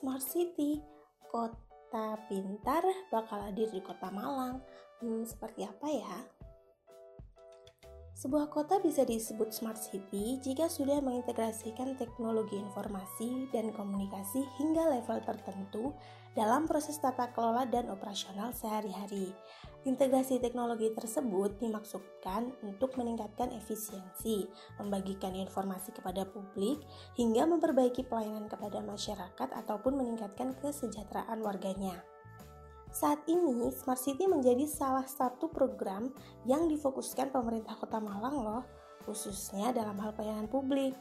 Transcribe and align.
Smart 0.00 0.24
City, 0.24 0.80
kota 1.28 2.16
pintar 2.24 2.80
bakal 3.12 3.52
hadir 3.52 3.68
di 3.68 3.84
kota 3.84 4.08
Malang. 4.08 4.64
Hmm, 5.04 5.28
seperti 5.28 5.68
apa 5.68 5.92
ya? 5.92 6.16
Sebuah 8.20 8.52
kota 8.52 8.76
bisa 8.84 9.08
disebut 9.08 9.48
smart 9.48 9.80
city 9.80 10.36
jika 10.44 10.68
sudah 10.68 11.00
mengintegrasikan 11.00 11.96
teknologi 11.96 12.60
informasi 12.60 13.48
dan 13.48 13.72
komunikasi 13.72 14.44
hingga 14.60 14.92
level 14.92 15.24
tertentu 15.24 15.96
dalam 16.36 16.68
proses 16.68 17.00
tata 17.00 17.32
kelola 17.32 17.64
dan 17.64 17.88
operasional 17.88 18.52
sehari-hari. 18.52 19.32
Integrasi 19.88 20.36
teknologi 20.36 20.92
tersebut 20.92 21.64
dimaksudkan 21.64 22.52
untuk 22.60 22.92
meningkatkan 23.00 23.56
efisiensi, 23.56 24.44
membagikan 24.76 25.32
informasi 25.32 25.88
kepada 25.96 26.28
publik, 26.28 26.84
hingga 27.16 27.48
memperbaiki 27.48 28.04
pelayanan 28.04 28.52
kepada 28.52 28.84
masyarakat 28.84 29.48
ataupun 29.64 29.96
meningkatkan 29.96 30.52
kesejahteraan 30.60 31.40
warganya. 31.40 31.96
Saat 32.90 33.22
ini, 33.30 33.70
Smart 33.70 34.02
City 34.02 34.26
menjadi 34.26 34.66
salah 34.66 35.06
satu 35.06 35.46
program 35.46 36.10
yang 36.42 36.66
difokuskan 36.66 37.30
pemerintah 37.30 37.78
Kota 37.78 38.02
Malang 38.02 38.42
loh, 38.42 38.62
khususnya 39.06 39.70
dalam 39.70 39.94
hal 40.02 40.10
pelayanan 40.10 40.50
publik. 40.50 40.98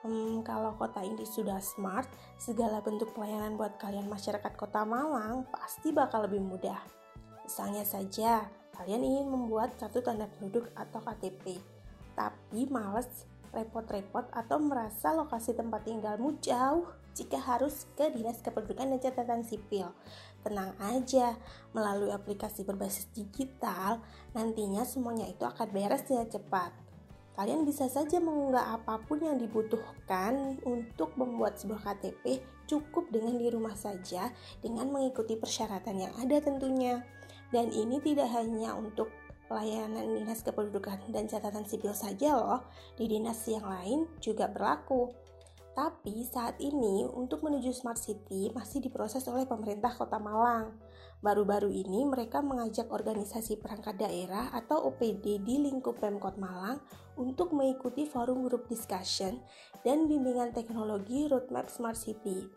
Hmm, 0.00 0.40
kalau 0.42 0.74
kota 0.80 1.04
ini 1.04 1.28
sudah 1.28 1.60
smart, 1.60 2.08
segala 2.40 2.80
bentuk 2.80 3.12
pelayanan 3.12 3.60
buat 3.60 3.76
kalian 3.78 4.08
masyarakat 4.08 4.52
Kota 4.56 4.82
Malang 4.82 5.46
pasti 5.52 5.94
bakal 5.94 6.26
lebih 6.26 6.42
mudah. 6.42 6.80
Misalnya 7.46 7.86
saja, 7.86 8.48
kalian 8.74 9.04
ingin 9.04 9.28
membuat 9.28 9.76
kartu 9.76 10.00
tanda 10.00 10.24
penduduk 10.24 10.72
atau 10.72 10.98
KTP, 11.04 11.60
tapi 12.16 12.64
males 12.72 13.28
repot-repot 13.54 14.30
atau 14.34 14.58
merasa 14.58 15.14
lokasi 15.14 15.54
tempat 15.54 15.84
tinggalmu 15.86 16.38
jauh 16.42 16.90
jika 17.14 17.38
harus 17.38 17.86
ke 17.98 18.10
Dinas 18.12 18.42
Kependudukan 18.42 18.96
dan 18.96 19.00
Catatan 19.00 19.42
Sipil. 19.42 19.88
Tenang 20.40 20.72
aja, 20.80 21.36
melalui 21.76 22.10
aplikasi 22.14 22.64
berbasis 22.64 23.10
digital, 23.12 24.00
nantinya 24.32 24.82
semuanya 24.88 25.28
itu 25.28 25.44
akan 25.44 25.68
beres 25.70 26.08
dengan 26.08 26.26
cepat. 26.30 26.72
Kalian 27.36 27.64
bisa 27.64 27.88
saja 27.88 28.20
mengunggah 28.20 28.76
apa 28.76 29.00
pun 29.06 29.22
yang 29.22 29.40
dibutuhkan 29.40 30.60
untuk 30.66 31.14
membuat 31.16 31.56
sebuah 31.56 31.80
KTP 31.80 32.42
cukup 32.68 33.08
dengan 33.08 33.38
di 33.40 33.48
rumah 33.48 33.72
saja 33.72 34.28
dengan 34.60 34.90
mengikuti 34.92 35.40
persyaratan 35.40 36.04
yang 36.04 36.12
ada 36.20 36.36
tentunya. 36.42 37.00
Dan 37.50 37.74
ini 37.74 37.98
tidak 37.98 38.30
hanya 38.30 38.76
untuk 38.76 39.10
pelayanan 39.50 40.14
Dinas 40.14 40.46
Kependudukan 40.46 41.10
dan 41.10 41.26
Catatan 41.26 41.66
Sipil 41.66 41.90
saja 41.90 42.38
loh, 42.38 42.62
di 42.94 43.10
dinas 43.10 43.42
yang 43.50 43.66
lain 43.66 44.06
juga 44.22 44.46
berlaku. 44.46 45.10
Tapi 45.70 46.26
saat 46.26 46.58
ini 46.58 47.06
untuk 47.06 47.46
menuju 47.46 47.70
Smart 47.70 47.96
City 47.96 48.50
masih 48.50 48.82
diproses 48.82 49.22
oleh 49.30 49.46
pemerintah 49.46 49.94
Kota 49.94 50.18
Malang. 50.18 50.74
Baru-baru 51.20 51.68
ini 51.68 52.02
mereka 52.08 52.40
mengajak 52.40 52.88
organisasi 52.88 53.60
perangkat 53.60 54.00
daerah 54.00 54.50
atau 54.56 54.88
OPD 54.90 55.44
di 55.44 55.56
lingkup 55.62 56.00
Pemkot 56.00 56.40
Malang 56.40 56.80
untuk 57.20 57.52
mengikuti 57.52 58.08
forum 58.08 58.48
group 58.48 58.66
discussion 58.66 59.38
dan 59.84 60.08
bimbingan 60.08 60.56
teknologi 60.56 61.28
roadmap 61.28 61.68
Smart 61.68 61.96
City. 61.96 62.48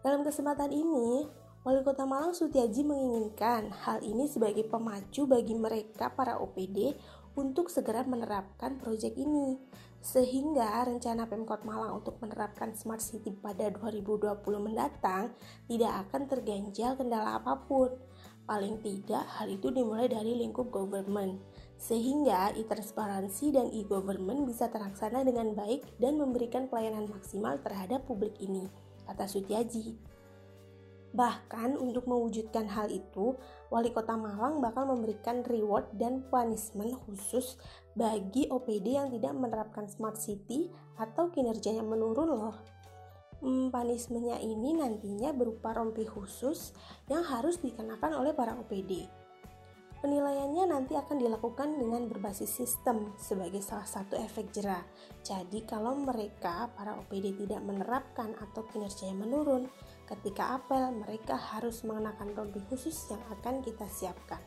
Dalam 0.00 0.22
kesempatan 0.22 0.70
ini, 0.70 1.26
Wali 1.66 1.82
Kota 1.82 2.06
Malang 2.06 2.32
Sutiaji 2.32 2.86
menginginkan 2.86 3.68
hal 3.82 3.98
ini 4.00 4.30
sebagai 4.30 4.64
pemacu 4.70 5.26
bagi 5.26 5.58
mereka 5.58 6.08
para 6.08 6.38
OPD 6.38 6.94
untuk 7.38 7.70
segera 7.70 8.02
menerapkan 8.02 8.82
proyek 8.82 9.14
ini 9.14 9.54
sehingga 9.98 10.82
rencana 10.86 11.26
Pemkot 11.26 11.66
Malang 11.66 12.02
untuk 12.02 12.18
menerapkan 12.22 12.74
Smart 12.74 13.02
City 13.02 13.34
pada 13.34 13.70
2020 13.70 14.42
mendatang 14.58 15.34
tidak 15.66 15.92
akan 16.06 16.22
terganjal 16.30 16.94
kendala 16.98 17.38
apa 17.38 17.66
pun. 17.66 17.94
Paling 18.48 18.80
tidak, 18.80 19.28
hal 19.36 19.52
itu 19.52 19.68
dimulai 19.68 20.08
dari 20.08 20.32
lingkup 20.32 20.72
government, 20.72 21.36
sehingga 21.76 22.56
e-transparansi 22.56 23.52
dan 23.52 23.68
e-government 23.76 24.48
bisa 24.48 24.72
terlaksana 24.72 25.20
dengan 25.20 25.52
baik 25.52 25.84
dan 26.00 26.16
memberikan 26.16 26.64
pelayanan 26.64 27.12
maksimal 27.12 27.60
terhadap 27.60 28.08
publik 28.08 28.32
ini, 28.40 28.64
kata 29.04 29.28
Sutiaji. 29.28 30.17
Bahkan 31.16 31.80
untuk 31.80 32.04
mewujudkan 32.04 32.68
hal 32.68 32.92
itu, 32.92 33.32
Wali 33.72 33.88
Kota 33.92 34.12
Malang 34.12 34.60
bakal 34.60 34.88
memberikan 34.88 35.40
reward 35.48 35.88
dan 35.96 36.24
punishment 36.28 37.00
khusus 37.08 37.56
bagi 37.96 38.44
OPD 38.52 38.86
yang 39.00 39.08
tidak 39.08 39.32
menerapkan 39.32 39.88
Smart 39.88 40.20
City 40.20 40.68
atau 41.00 41.32
kinerjanya 41.32 41.80
menurun 41.80 42.28
loh. 42.28 42.56
Hmm, 43.38 43.70
punishmentnya 43.70 44.42
ini 44.42 44.74
nantinya 44.76 45.30
berupa 45.30 45.70
rompi 45.70 46.02
khusus 46.02 46.74
yang 47.06 47.22
harus 47.22 47.62
dikenakan 47.62 48.18
oleh 48.18 48.34
para 48.34 48.58
OPD. 48.58 49.06
Penilaiannya 49.98 50.70
nanti 50.70 50.94
akan 50.94 51.18
dilakukan 51.18 51.74
dengan 51.74 52.06
berbasis 52.06 52.46
sistem 52.62 53.18
sebagai 53.18 53.58
salah 53.58 53.86
satu 53.86 54.14
efek 54.14 54.54
jerah. 54.54 54.86
Jadi 55.26 55.66
kalau 55.66 55.98
mereka 55.98 56.70
para 56.78 56.94
OPD 57.02 57.34
tidak 57.34 57.58
menerapkan 57.66 58.30
atau 58.38 58.62
kinerjanya 58.70 59.18
menurun, 59.18 59.66
ketika 60.08 60.56
apel 60.56 60.88
mereka 61.04 61.36
harus 61.36 61.84
mengenakan 61.84 62.32
rompi 62.32 62.64
khusus 62.72 62.96
yang 63.12 63.20
akan 63.28 63.60
kita 63.60 63.84
siapkan. 63.84 64.40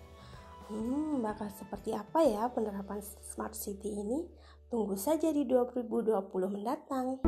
Hmm, 0.73 1.21
bakal 1.21 1.53
seperti 1.53 1.93
apa 1.93 2.25
ya 2.25 2.49
penerapan 2.49 3.03
Smart 3.03 3.53
City 3.53 4.01
ini? 4.01 4.25
Tunggu 4.71 4.97
saja 4.97 5.29
di 5.29 5.45
2020 5.45 6.49
mendatang. 6.49 7.21